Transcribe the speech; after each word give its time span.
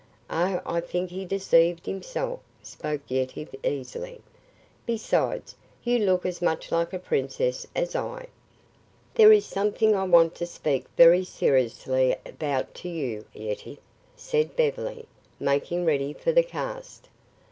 "Oh, 0.31 0.63
I 0.65 0.79
think 0.81 1.11
he 1.11 1.25
deceived 1.25 1.85
himself," 1.85 2.39
spoke 2.63 3.01
Yetive 3.07 3.53
easily. 3.63 4.19
"Besides, 4.83 5.55
you 5.83 5.99
look 5.99 6.25
as 6.25 6.41
much 6.41 6.71
like 6.71 6.91
a 6.91 6.97
princess 6.97 7.67
as 7.75 7.95
I." 7.95 8.25
"There 9.13 9.31
is 9.31 9.45
something 9.45 9.95
I 9.95 10.05
want 10.05 10.33
to 10.37 10.47
speak 10.47 10.85
very 10.97 11.23
seriously 11.23 12.15
about 12.25 12.73
to 12.81 12.89
you, 12.89 13.25
Yetive," 13.31 13.77
said 14.15 14.55
Beverly, 14.55 15.05
making 15.39 15.85
ready 15.85 16.13
for 16.13 16.31
the 16.31 16.41
cast. 16.41 17.07